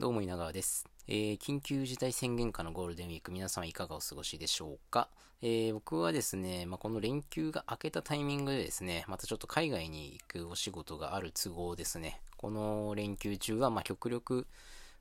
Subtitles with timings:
[0.00, 5.10] どうも稲川です、えー、緊急事態宣言下のゴールデンウィーク、皆さんいかがお過ごしでしょうか、
[5.42, 12.22] えー、僕はですね、まあ、この連休が明けたタイミングでですね、またちょっと海外に行くお仕事がある都合ですね。
[12.38, 14.46] この連休中は、ま極力、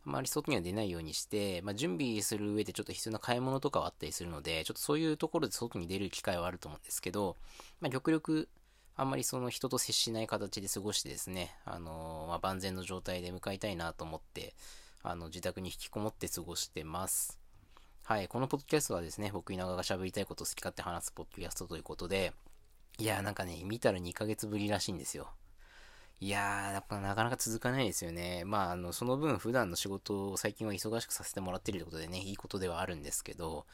[0.05, 7.37] あまり外には出ないようにして、まあ、準備する上でちょっと必要な買い物とかはあったりするので、ちょっとそういうところで外に出る機会はあると思うんですけど、
[7.79, 8.49] まあ、極力、
[8.97, 14.53] あんまりその人と接しない形で過ごしてですね、あのー、まあ、万全の状態で向かいたいなと思って、
[15.01, 17.39] あの、自宅に引きこもって過ごしてます。
[18.03, 22.33] はい、このポッドキャストはですね、僕稲川が喋りたいことを好き勝手話すポッドキャストということで、
[22.97, 25.29] いやーなんかね、見たら2ヶ月ぶりらしいんですよ。
[26.19, 28.43] いやー、やっぱなかなか続かないですよね。
[28.45, 33.65] まあ、あの、その分普段の仕事を最近は忙しくさせてもらってるってことでね、いいことではあるんですけど、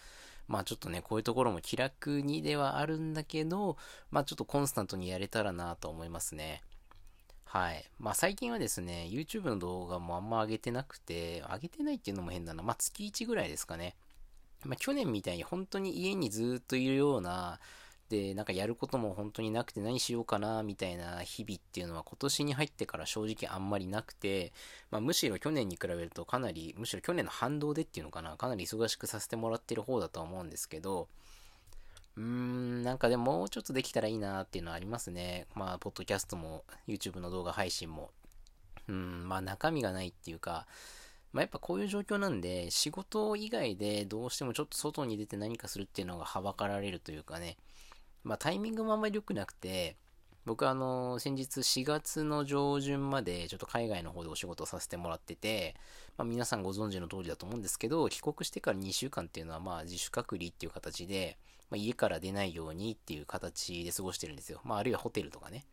[0.48, 3.78] まあちょっとね、こういうところも気楽にではあるんだけど、
[4.12, 6.62] まあちょっとコンスタントにやれたらなと思いますね。
[7.56, 7.86] はい。
[8.00, 12.62] まあ最近はですね、YouTube の動画もあんま上げてなくて、上げてないっていうのも変だな。
[12.64, 13.96] まあ月1ぐらいですかね。
[14.66, 17.62] まあ去年みたいに本当に家にずっといるような、
[18.10, 24.52] で、なんかやることも本当になくて何しようかな、みたいな日々っていうのは今年に入ってから正直あんまりなくて、
[24.92, 31.08] まあむしろ去年に比べるとかなり、むしろ去年の反動でっていうのかな、かなり忙しくさせてもらってる方だとは思うんですけど、
[32.18, 35.48] うーん、なんかでももうちょっとできたらいいなっていうのはありますね。
[35.56, 38.12] まあ、ポッドキャストも、YouTube の動画配信も。
[38.88, 40.68] うん、まあ中身がないっていうか、
[41.34, 47.58] まあやっぱこういう状況なんで、仕事以外でどうしてもちょっと外に出て何かするっていうのがはばかられるというかね。
[48.24, 49.98] まあタイミングもあんまり良くなくて、
[50.46, 55.76] 僕あの、先日4月の上旬までちょっと海外の方でお仕事させてもらってて、
[56.18, 61.38] まあ皆さんご存知の通りだと思うんですけど、帰国してから2週間っていうのはまあ自主隔離っていう形で、
[61.70, 64.62] まあ、家から出ないようにっていう形で過ごしてるんですよ。
[64.64, 65.66] まああるいはホテルとかね。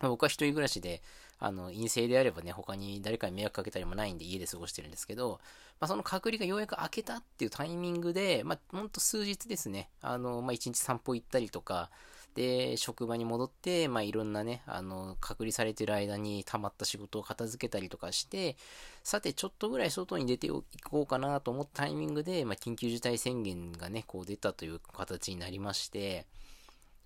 [0.00, 1.02] まあ、僕は一人暮らしで、
[1.38, 5.40] あの、陰性であればね、他に誰かに迷惑かけたりもないんで家で過ごしてるんですけど、
[5.78, 11.90] まあ、その隔離がようやく明けたっていうタイミングで、まあ、ほんと数日ですね、あの、まあ、一日散歩行ったりとか、
[12.34, 18.56] で、職場に戻って、まあ、いろんなね、あの、隔離されてる間に溜まった仕事を片付けたりとかして、
[19.02, 20.64] さて、ちょっとぐらい外に出ていこ
[21.02, 26.26] うかなと思ったタイミングで、まあ、緊急事態宣言がね、こう出たという形になりまして、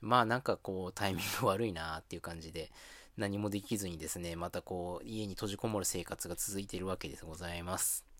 [0.01, 2.71] まあ、なんかこう、タイミング悪いなっていう感じで、
[3.17, 8.14] 何もできずにですね、またこう、家に閉じこもる生活が続いているわけでございます。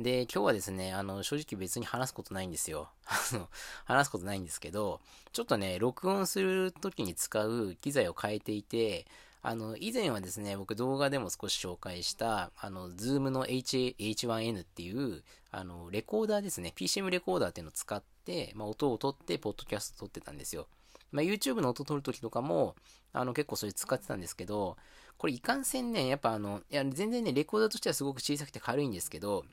[0.00, 2.88] で、今日はですね、あの、正直別に話すことないんですよ。
[3.04, 3.50] あの、
[3.84, 5.02] 話すことないんですけど、
[5.32, 9.06] ちょっとね、録音する時に使う機材を変えていて、
[9.42, 20.66] あの、以前はですね、僕動画でも少し紹介した、あの、ズームの H、H1N っていう、あの、レコーダーですね、PCM レコーダーっていうのを使って、まあ、音を取って、ポッドキャスト撮ってたんですよ。
[21.12, 22.74] まあ、YouTube の音撮るときとかも、
[23.12, 24.78] あの、結構それ使ってたんですけど、
[25.18, 29.44] これいかんせんね、やっぱあの、いや、全然ね、レコーダーとしてはすごく小さくて軽いんですけど、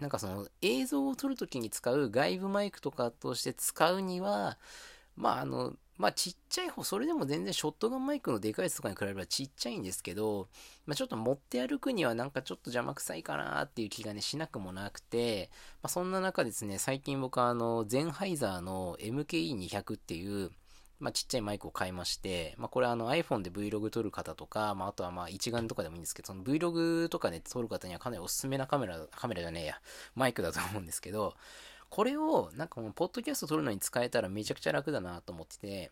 [0.00, 4.58] なんかその映像を撮るときに使う外部マイクとかとして使うには、
[5.16, 10.48] まああの、まあちっちゃい方、それでも全然ショットガンマイクのでかいやつとかに比べればちっちゃいんですけど、
[10.84, 15.50] まあちょっと持って歩くにはなんかちょっと邪魔くさいかなっていう気がね、しなくもなくて、
[15.82, 20.50] まあそんな中ですね、最近僕あの、ゼンハイザーの MKE200 っていう、
[20.98, 29.80] まあ、ちっちゃいマイクを買いまして、まあ、これあの iPhone で Vlog 撮る方とか、まあ、あとはまあ一眼とかでもいいんですけど、その Vlog とかで撮る方にはかなりおすすめなカメラ、カメラじゃねえや、
[30.14, 31.34] マイクだと思うんですけど、
[31.90, 35.90] これをなんかもう、ポッドキャスト撮るのに使えたらめちゃくちゃ楽だなと思ってて、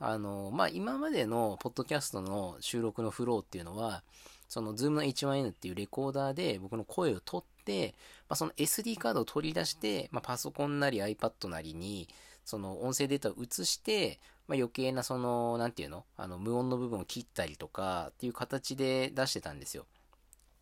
[0.00, 4.02] あの、まあ、今までのポッドキャストの収録のフローっていうのは、
[4.48, 7.94] その Zoom の H1N っていうレコーダーで僕の声を取って、
[8.28, 12.08] まあ、その SD カードを取り出して、まあ、パソコンなり iPad なりに、
[12.48, 16.06] その音声データを移して、まあ、余計なその、なんていうの？
[16.16, 19.84] あの、無音の部分を切ったりとかっていう形で出してたんですよ。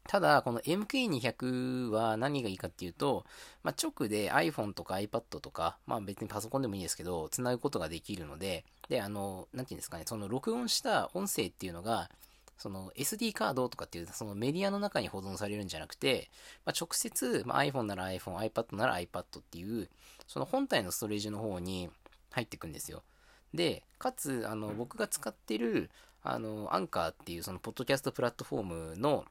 [0.08, 3.24] ただ、この MK200 は何がいいかっていうと、
[3.62, 12.10] まあ、直で iPhone とか iPad とか、まあ別にパソコンでもいいですけど、繋ぐことができるので、で、あの、なんていうんですかね、その録音した音声っていうのが、
[12.59, 16.30] その SD カードとかっていうそのメディアの中に保存されるんじゃなくて、
[16.65, 19.89] まあ、直接、まあ、iPhone なら iPhone、iPad なら iPad っていう、
[20.27, 21.91] その本体のストレージの方に
[22.30, 23.03] 入っていくんですよ。
[23.54, 25.91] で、かつ、あの、僕が使ってる、
[26.22, 29.25] あの、アンカーっていうそのポッドキャストプラットフォームの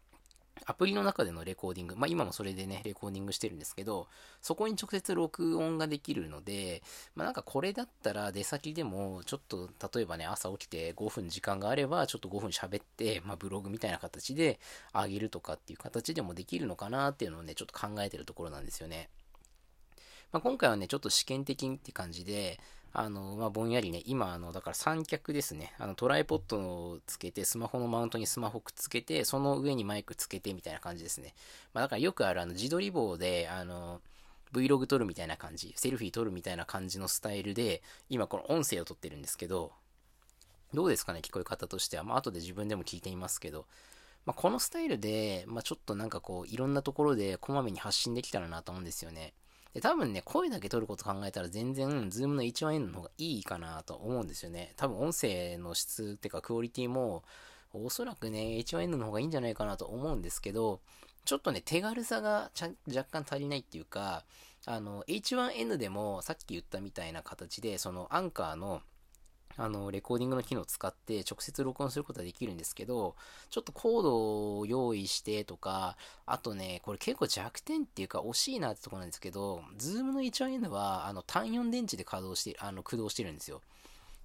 [0.65, 4.07] アプリの中でのレコーディング、まあ今もそれでね、レコーディングしてるんですけど、
[4.41, 6.81] そこに直接録音ができるので、
[7.13, 14.59] まあなんかこれだったら出先でも、ちょっと例えばね、朝起きて5分時間があれば、ちょっと5分喋って、まあブログみたいな形で
[14.93, 19.09] あげるとかっていう形でもできるのかなっていうのをね、ちょっと考えてるところなんですよね。
[20.35, 22.59] まあ、今回はね、ちょっと試験的って感じで、
[22.91, 25.71] あの、まあ、ぼんやりね、今、あの、だから三脚ですね。
[25.79, 31.35] あの、トライポッドをつけて、スマホのマウントにスマホくっつけて、その上にマイクつけてみたいな感じですね。
[31.73, 34.01] まあ、だからよくある、あの、自撮り棒で、あの、
[34.51, 39.71] Vlog 撮るみたいな感じ、セルフィー撮るみたいな感じのスタイルで、今この音声を撮ってるんですけど、
[40.73, 42.03] どうですかね、聞こえ方としては。
[42.03, 43.67] まあ、後で自分でも聞いてみますけど、
[44.25, 49.33] まあ、このスタイルで、まあ、ちょっとなんかこう、いろんなところでこまめに発信できたらなと思うんですよね。
[49.75, 54.73] で、多分ね、声だけ録ること考えたら全然、ズームの H1N の方がいいかなと思うんですよね。
[54.77, 57.25] 多分音声の質っていうかクオリティも、
[57.73, 60.79] おそらくね、H1N の方がいいんじゃないかなと思うんですけど、
[61.25, 62.51] ちょっとね、手軽さが
[62.87, 64.23] 若干足りないっていうか、
[64.65, 68.81] あの、H1N でもさっき言ったみたいな形で、そのアンカーの
[69.57, 73.15] あの、レコーディングの機能を使って直接録音することはできるんですけど、
[73.49, 83.61] ちょっとコードを用意してとか、あとね、これ結構弱点っていうか惜しいなってとこなんですけど、ズームの H1N は、あの、単4電池で稼働して、あの、駆動してるんですよ。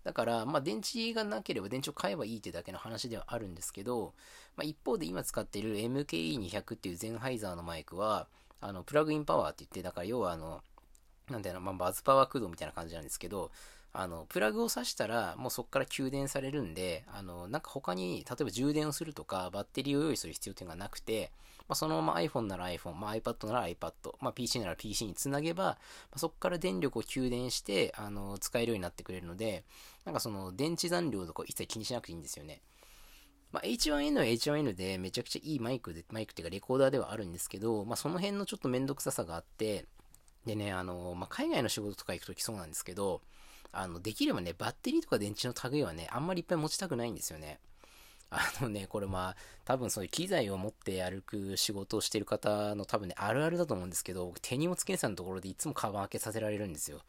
[0.03, 4.15] だから、まあ、電池がなければ電池を買えばいいってだけの話ではあるんですけど、
[4.57, 8.27] まあ、一方で今使ってる MKE200 っていうゼンハイザーのマイクは、
[8.61, 10.63] あの、プラグインパワーって言って、だから要はあの、
[11.29, 13.51] なんだろうまあ、バズパワー駆動みたいな感じなんですけど、
[13.93, 21.33] あの、プラグを挿したら、もうそこから給電されるんで、あの、なんか他に、例えば充電をするとか、バッテリーを用意する必要っていうのがなくて、
[21.69, 25.79] まあ、そのまま iPhone なら iPhone、まあ、iPad なら iPad、まあ、PC なら PC につなげば、ま
[26.15, 29.65] あ、そこから電力を給電して、あの、使えるようになってくれるので、
[30.05, 32.63] なんかその、電池残量とか一切気にしなくていいんですよね。
[33.53, 39.87] まあ、H1N は H1N でめちゃくちゃいいマイクで、マイクっていうかレコーダーではあるんですけど、まあ、その辺のちょっとめんどくささがあって、
[40.47, 43.21] でね、あの、まあ、海外の仕事とか行くときそうなんですけど、
[43.73, 47.59] あの、できればね、バッテリーとか電池の類はね、あんまりいっぱい持ちたくないんですよね。
[48.31, 57.01] あのね、これまあ、多分そういう機材を持って歩く仕事をしてる方の多分ね、あるあるだと思うんですけど、手荷物検査のところでいつもカバン開けさせられるんですよ。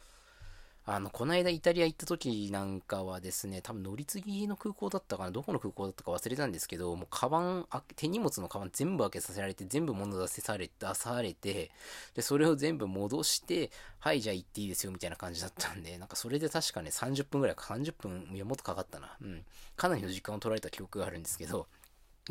[0.83, 11.69] あの、この間イタリア行った時なんかはですね、多分乗り継ぎの空港だったかな、どこの空港だったか忘れたんですけど、もうカバン、手荷物のカバン全部開けさせられて、全部物出せされ、出されて、
[12.15, 13.69] で、それを全部戻して、
[13.99, 19.15] はい、じゃあ行っていいですよ、みたいな感じだったんで、なんかそれで確かね、30分ぐらいか、30分、いや、もっとかかったな。
[19.21, 19.45] うん。
[19.75, 21.67] かなりの時間を取られた記憶があるんですけど、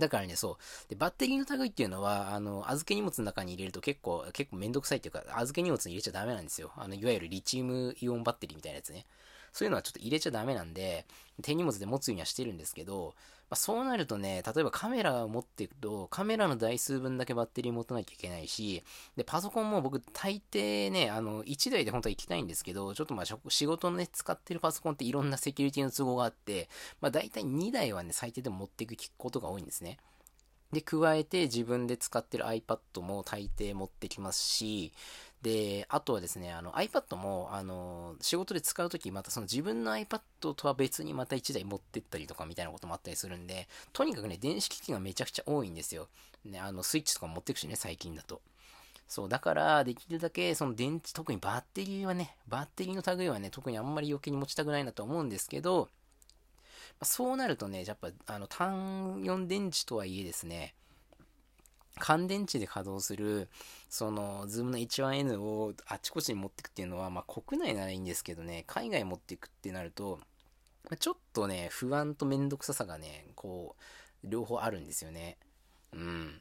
[0.01, 0.91] だからね、そう。
[0.91, 6.73] で、バッテリーの類っていうのは、あの、預け荷物の中に入れると結構、結構めんどくさいっていうか、預け荷物に入れちゃダメなんですよ。
[6.77, 9.07] あの、いわゆるリチウムイオンバッテリーみたいなやつね。
[9.53, 11.07] そういうのはちょっと入れちゃダメなんで、
[11.43, 13.15] 手荷物で持つようにはしてるんですけど、
[13.51, 18.85] まあ、そうなるとね、例えばカメラを持っていくと、カメラの台数分だけバッテリー持たなきゃいけないし、
[19.17, 26.69] で、パソコンも僕大抵ね、あの、1台で本当は行きたいんですけど、ちょっとまあ仕事のね、使ってるパソコンっていろんなセキュリティの都合があって、
[27.01, 29.99] まあ大体2台はね、最低でも持っていくことが多いんですね。
[30.73, 34.93] で、加えて自分で使ってる iPad も大抵持ってきますし、
[35.43, 40.21] で、あとはですね、あの iPad も、あの、仕事で使うとき、またその自分の iPad
[40.55, 46.09] とは別にまた1台持ってったりとかみたいなこともあったりするんで、とにかくね、電子機器がめちゃくちゃ多いんですよ。
[46.45, 48.43] ね、あの、スイッチとか持ってくしね、最近だと。
[49.09, 55.89] そう、だから、できるだけ、その電池、特にバッテリーはね、バッテリーの類はね、特にあんまり余計に持ちたくないなと思うんですけど、
[57.03, 60.75] そうなるとね、やっぱ、あの、単4電池とはいえですね、
[62.01, 63.49] 乾電池で稼働する、
[63.89, 70.19] その、ズームの H1N をあちこちに持っていくっていうのは、まあ、国内ならいいんですけどね、海外持っていくってなると、
[70.99, 73.77] ちょっとね、不安とめんどくささがね、こ
[74.25, 75.37] う、両方あるんですよね。
[75.93, 76.41] うん。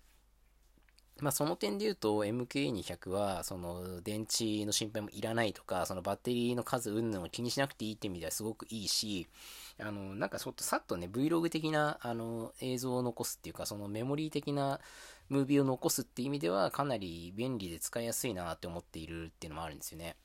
[1.22, 9.28] まあ、その点で言うと MK200 はその電池の心配もいらないとかそのバッテリーの数云々を気にしなくていいって意味ではすごくいいし
[9.80, 14.80] あのなんかちょっとさっとね Vlog 的なあの映像を残すっていうかそのメモリー的な
[15.30, 20.16] ムービーを残すっていう意味ではかなり便利で使いやすいなって思っているっていうのもあるんですよね。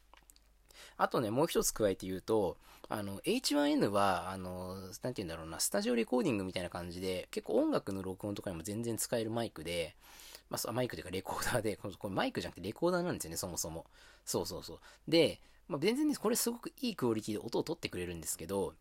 [0.96, 2.56] あとね、もう一つ加えて言うと、
[2.88, 9.96] あの、H1N は、あの、なて言うんだろうな、スタジオレコーディングみたいな感じで、結構音楽の録音とかにも全然使えるマイクで、
[10.50, 13.86] まあ、マイクというかレコーダーで、これマイクじゃなくてレコーダーなんですよね、そもそも。
[14.24, 14.78] そうそうそう。
[15.08, 18.74] で、まあ、全然ね、これすごくいいクオリティで音を取ってくれるんですけど、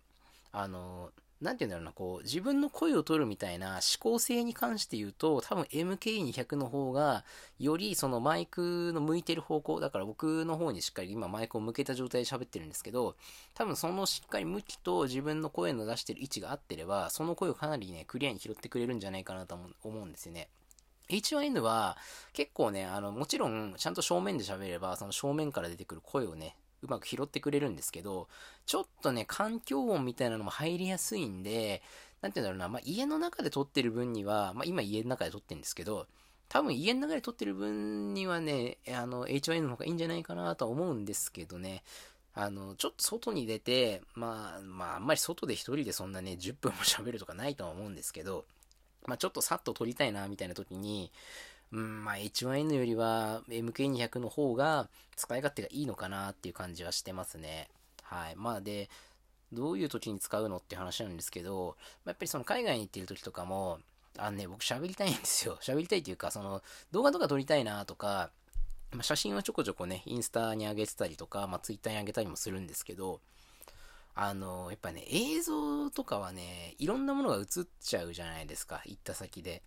[0.52, 1.12] あの、
[1.42, 7.26] なんて言うんだろうな、こう、自分の声を取るみたいな思考性に関して言うと、多分 MK200 の方が、
[7.60, 13.16] よりそのマイクの向いてる方向、だから僕の方にしっかり今マイクを向けた状態で喋ってるんですけど、
[13.54, 20.50] 多分そのしっかり向きと自分の声の出してる位置が合ってれば、その声をかなりね、クリアに拾ってくれるんじゃないかなと思うんですよね。
[21.10, 21.98] H1N は
[22.32, 28.28] 結構ね、あの、もちろんちゃんと正面で喋れば、その正面から出てくる声をね、うまく拾ってくれるんですけど、
[28.66, 31.82] ちょっとね、環境音みたいなのも入りやすいんで、
[32.22, 36.08] なんて言うんだろうな、まあ、家の中で撮ってる分には、まあ、今家の中で撮ってるんですけど、
[36.50, 41.84] 多分家の中で撮ってる分にはね、あの、HYN の方がいいんじゃないかなとは思うんですけどね。
[42.36, 48.46] あの、ちょっと外に出て、まあ、まあ、あんまり外で一人でそんなね、10分も喋るとかないとは思うんですけど、
[49.06, 51.12] まあ、ちょっとさっと撮りたいな、みたいな時に、
[51.74, 57.68] うん、まあ、H1N よりは MK200 の方が使い勝手がいいのかなっていう感じはしてますね。
[58.04, 58.36] はい。
[58.36, 58.90] まあ、で、
[59.52, 61.76] どういう時に使うのって話なんですけど、
[62.06, 63.80] やっぱりその海外に行ってる時とかも、
[64.20, 65.58] あのね、僕喋りたいんですよ。
[65.66, 66.62] 喋りたいっていうか、その
[66.92, 68.30] 動画とか撮りたいなとか、
[68.92, 73.20] まあ、写真はちょこちょこね、インスタに上げてたりとか、まあ、ツイッターに上げたりもするんですけど、
[74.14, 77.46] あの、やっぱね、映像とかはね、いろんなものが映っ
[77.80, 79.64] ちゃうじゃないですか、行った先で。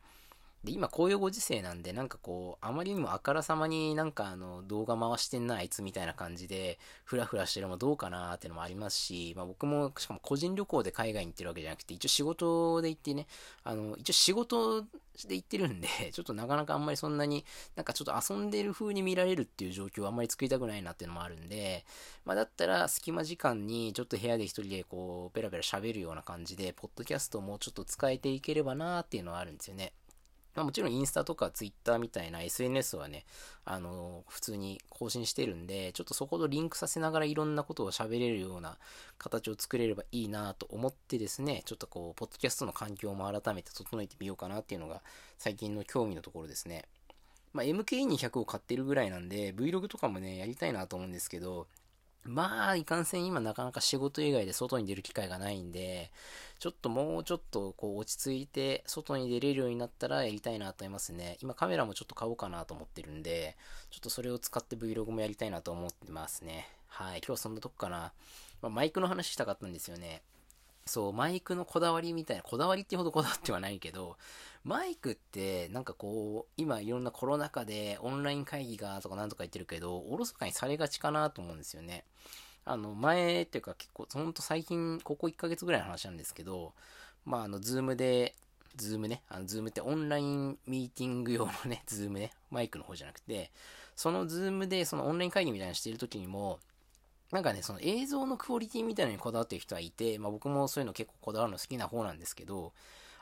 [0.67, 13.29] で、今こういうご時世なんで、なんかこう、あまりにもあからさまになんかあの、動画回してんな、あいつみたいな感じで、ふらふらしてるのもどうかなーっていうのもありますし、まあ僕も、しかも個人旅行で海外に行ってるわけじゃなくて、一応仕事で行ってね、
[13.63, 17.45] あの、一応仕事で行ってるんで、 ちょっとなかなかあんまりそんなに、
[17.77, 21.87] なんかちょっと遊んでる風に見られるっていう状況はあんまり作りたくないなっていうのもあるんで、
[22.25, 29.93] まあだったら隙間時間にちょっと部屋で一人でこう、ペラペラ喋るような感じで、ポッドキャストもちょっと使えていければなーっていうのはあるんですよね。
[30.57, 33.27] まあ、もちろんインスタとかツイッターみたいな SNS はね、
[33.67, 38.79] あの、普通に更新してるんで、ちょっとそことリンクさせながらいろんなことを喋れるような
[39.19, 45.03] 形を作れればいいなと思ってですね、ちょっとこう、ポッドキャストの環境も改めて整えてみようかなっていうのが
[45.39, 46.87] 最近の興味のところですね。
[47.53, 51.67] まあ、MK200 を買ってるぐらいなんで、Vlog とかもね、やりたいなと思うんですけど、
[52.27, 56.11] まあ、いかんせん今なかなか仕事以外で外に出る機会がないんで、
[56.59, 61.37] ちょっともうちょっとこう落ち着いて外に出れるようになったらやりたいなと思いますね。
[61.41, 63.57] 今カメラもちょっと買おうかなと思ってるんで、
[63.91, 66.69] ちょっとそれを使って Vlog もやりたいなと思ってますね。
[66.89, 68.13] はい、今日はそんなとこかな。
[68.63, 70.23] まあ、マイクの話したかったんですよね。
[70.87, 74.17] そう、マイクのこだわりみたいな、こだわりってほどこだわってはないけど、
[74.65, 82.05] マイクってなんかこう、今いろんなコロナ禍でオンライン会議がとかなんとか言ってるけど、おろそかにされがちかなと思うんですよね。
[82.65, 86.73] あの、前っていうか結構、ほんと最近、ここ1ヶ月ぐらいの話なんですけど、
[87.25, 88.35] まあ、あの、ズームで、
[88.77, 93.51] ズームね、あの、ズームってオンラインミーティング用のね、ズームね、マイクの方じゃなくて、
[93.95, 96.59] そのズームで、そのオンライン会議みたいなのしてる時にも、
[97.33, 102.73] なんかね、その映像のクオリティみたいなのにこだわってる人はいて、まあ僕もそういうの結構こだわるの好きな方なんですけど、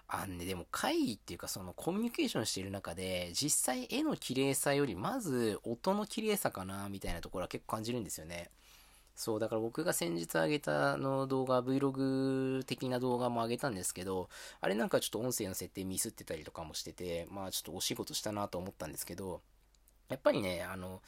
[0.07, 8.51] あんね、でも会議っていうかそのコミュニケーションしている中で、実際絵の綺麗さよりまず音の綺麗さかな、みたいなところは結構感じるんですよね。
[9.17, 14.29] そう、だから僕が先日上げたの動画、Vlog 的な動画も上げたんですけど、
[14.61, 19.41] あれなんかちょっと音声の設定ミスってたりとかもしてて、まあちょっとお仕事したなと思ったんですけど、
[20.09, 21.01] やっぱりね、あの、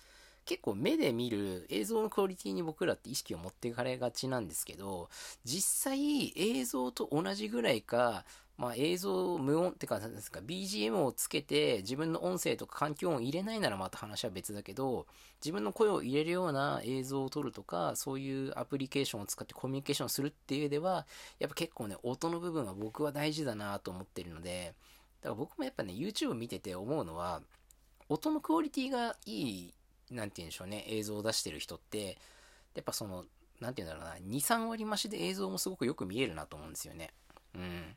[0.46, 5.10] 結構目で見る映像のクオリティに僕らって意識を持っていかれがちなんですけど、
[5.44, 8.24] 実際映像と同じぐらいか、
[8.56, 15.06] まあ映像無音ってか、なんですか、BGM をつけて自分の音声とか環境音入れないならまた話は別だけど、
[15.40, 21.06] 自分の声を入れるような映像を撮るとか、そういうアプリケーションを使ってコミュニケーションするっていうでは、
[21.38, 24.74] やっぱ結構ね、音の部分は僕は大事だなと思ってるので、
[25.20, 27.42] だから僕もやっぱね、YouTube 見てて思うのは、
[28.08, 29.74] 音のクオリティがいい、
[30.10, 32.18] なんて言うんでしょうね、映像を出してる人って、
[32.74, 33.24] やっぱその、
[33.60, 37.10] なんて言うんだろうな、2、3割増しで映像もすごくよく見えるなと思うんですよね。
[37.54, 37.96] うん。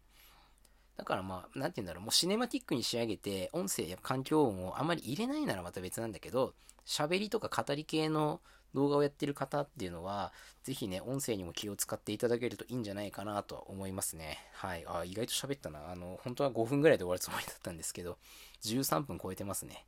[0.98, 6.54] だからまあ、なんて言うんだろう、もうシネマティックに仕上げて、音声や環境音をあまり入れないならまた別なんだけど、
[6.86, 8.42] 喋りとか語り系の
[8.74, 14.38] 動画をやってる方っていうのは、ぜひね、音声にも気を使っていただけるといいんじゃないかなとは思いますね。
[14.54, 14.86] はい。
[14.88, 15.90] あ、意外と喋ったな。
[15.92, 18.18] あの、本当は5分ぐらいで終わるつもりだったんですけど、
[18.64, 19.86] 13分超えてますね。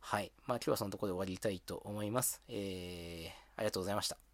[0.00, 0.32] はい。
[0.46, 2.42] まあ今日はそのところで終わりたいと思います。
[2.48, 4.25] えー、ありがとうございました。